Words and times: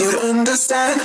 if 0.00 0.12
you 0.12 0.18
understand. 0.20 1.02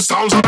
sounds. 0.00 0.43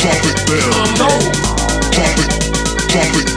drop 0.00 0.24
it 0.24 0.36
down. 0.48 0.72
I 0.72 0.96
know. 0.96 1.18
Drop 1.92 2.16
it, 2.16 2.32
drop 2.88 3.12
it, 3.20 3.28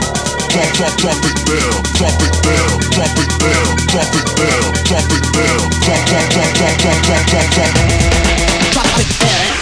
drop, 0.48 0.70
drop, 0.72 0.96
drop 0.96 1.20
it 1.24 1.36
down. 1.44 1.84
Drop 1.94 2.20
it 2.24 2.32
down, 2.40 2.80
drop 2.90 3.18
it 3.20 3.28
down, 3.28 3.74
drop 3.92 4.14
it 4.14 4.26
down, 4.34 4.72
drop 4.88 5.08
it 5.12 5.24
down, 5.32 5.60
drop, 5.84 6.02
drop, 6.08 6.26
drop, 6.30 6.48
drop, 6.48 6.64
drop, 6.64 7.00
drop, 7.04 7.26
drop, 7.26 7.50
drop, 7.52 7.72
drop 8.72 8.98
it 8.98 9.20
down. 9.20 9.53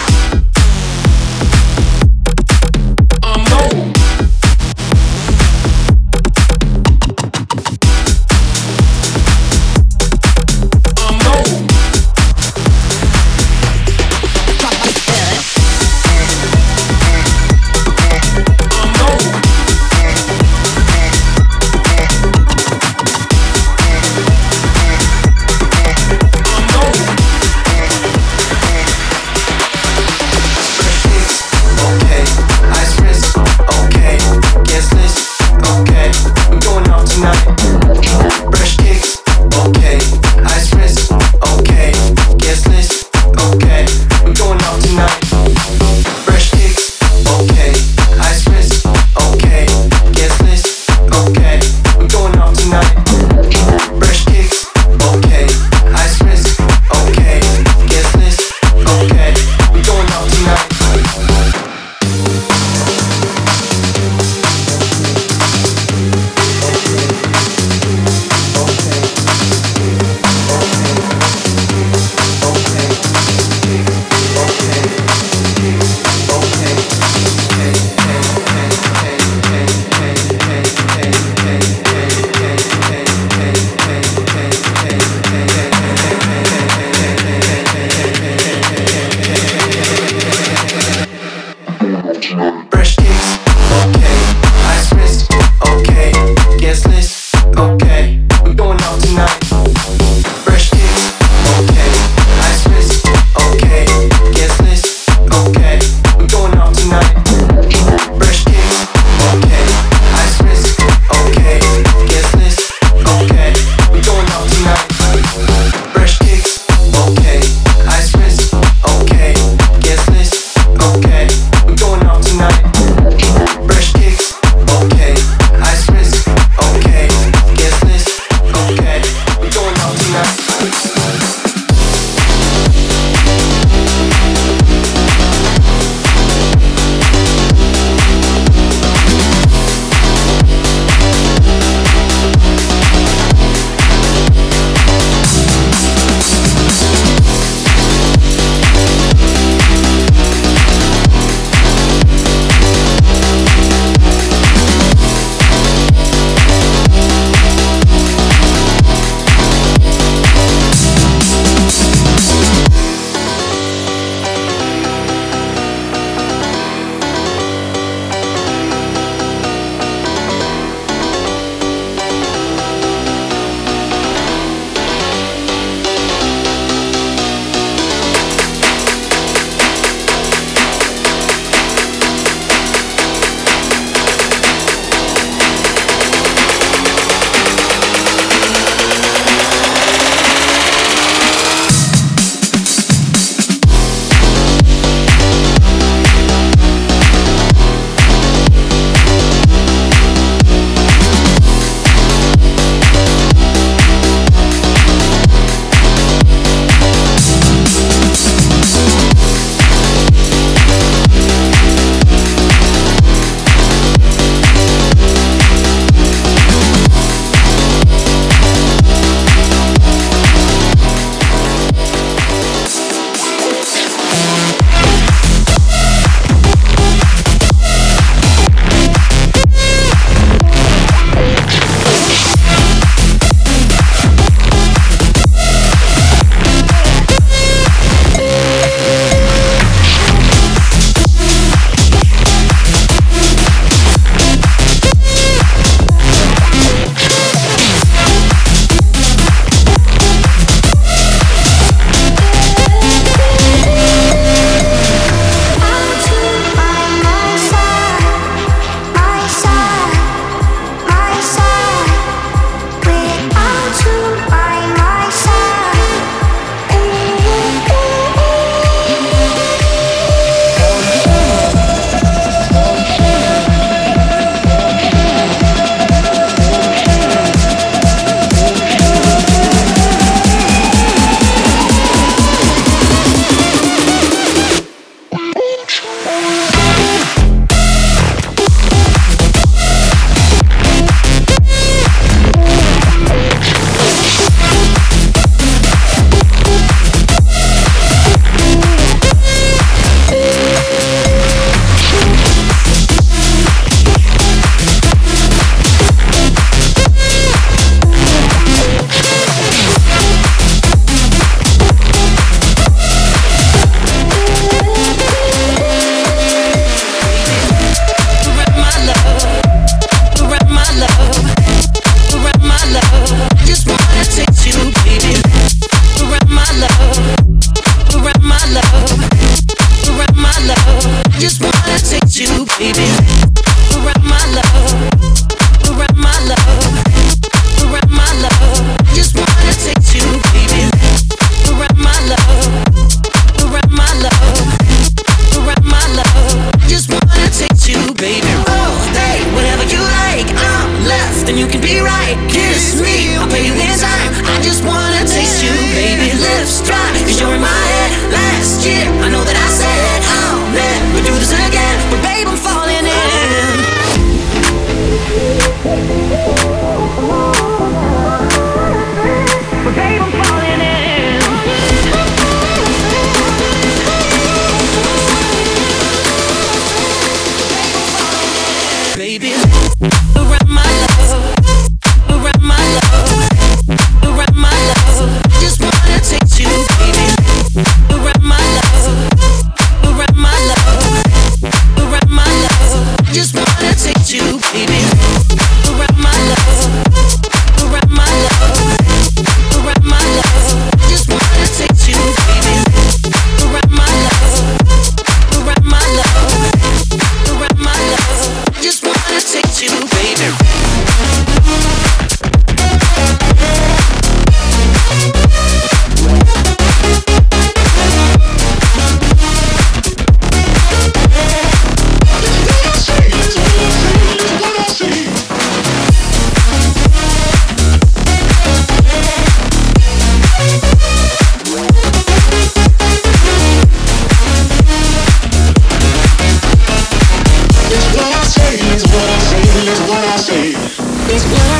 these 441.13 441.25
blue 441.25 441.52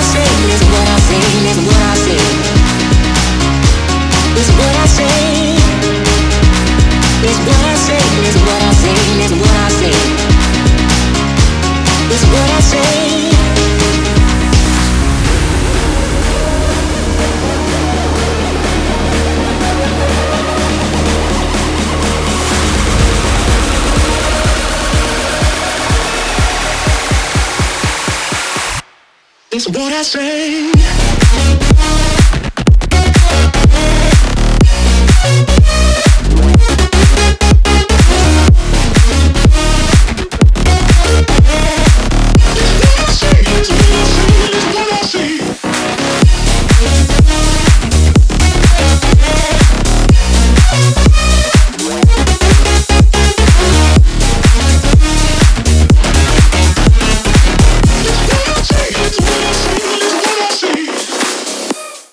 what 29.68 29.94
I 29.94 30.02
say. 30.02 31.73